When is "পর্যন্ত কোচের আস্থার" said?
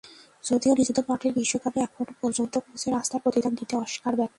2.21-3.23